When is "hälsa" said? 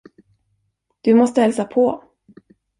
1.41-1.63